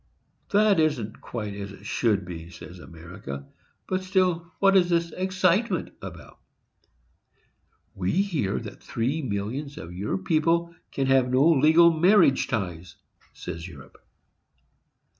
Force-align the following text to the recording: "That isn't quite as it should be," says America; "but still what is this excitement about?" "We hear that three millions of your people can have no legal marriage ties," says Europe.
"That 0.49 0.79
isn't 0.79 1.21
quite 1.21 1.53
as 1.53 1.71
it 1.71 1.85
should 1.85 2.25
be," 2.25 2.49
says 2.49 2.79
America; 2.79 3.45
"but 3.87 4.03
still 4.03 4.51
what 4.57 4.75
is 4.75 4.89
this 4.89 5.11
excitement 5.11 5.93
about?" 6.01 6.39
"We 7.93 8.09
hear 8.23 8.57
that 8.57 8.81
three 8.81 9.21
millions 9.21 9.77
of 9.77 9.93
your 9.93 10.17
people 10.17 10.73
can 10.91 11.05
have 11.05 11.29
no 11.29 11.47
legal 11.47 11.91
marriage 11.93 12.47
ties," 12.47 12.95
says 13.33 13.67
Europe. 13.67 14.03